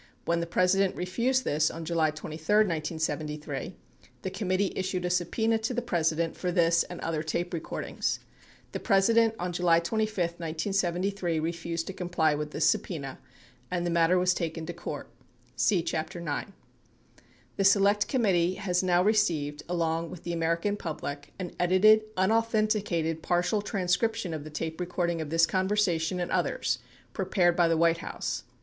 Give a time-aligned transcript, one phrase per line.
[0.25, 3.75] 41 When the President refused on July 23, 1973,
[4.23, 8.17] the committee issued a subpena to the President for this and other tape recordings.
[8.71, 13.17] 42 The President on July 25, 1973, refused to comply with this subpena
[13.67, 15.07] 43 and the matter was taken to court,
[15.55, 16.51] (See Chapter 9.)
[17.57, 23.61] The Select Committee has now received— along with the American public— an edited, unauthenticated partial
[23.61, 26.79] transcription of the tape recording of this conversation and others
[27.13, 28.45] prepared by the White House.